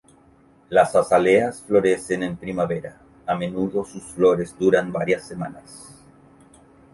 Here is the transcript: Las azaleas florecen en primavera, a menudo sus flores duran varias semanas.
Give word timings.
Las 0.69 0.95
azaleas 0.95 1.61
florecen 1.67 2.23
en 2.23 2.35
primavera, 2.35 2.97
a 3.27 3.35
menudo 3.35 3.85
sus 3.85 4.01
flores 4.01 4.57
duran 4.57 4.91
varias 4.91 5.27
semanas. 5.27 5.93